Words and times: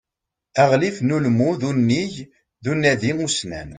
Aɣlif 0.61 0.97
n 1.01 1.13
ulmud 1.15 1.61
unnig 1.69 2.13
d 2.63 2.65
unadi 2.71 3.11
ussnan. 3.25 3.69